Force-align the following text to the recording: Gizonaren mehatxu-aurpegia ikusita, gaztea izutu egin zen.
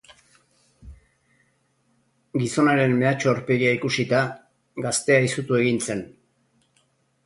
Gizonaren 2.43 2.97
mehatxu-aurpegia 3.03 3.77
ikusita, 3.81 4.25
gaztea 4.89 5.23
izutu 5.31 5.65
egin 5.65 5.83
zen. 5.91 6.07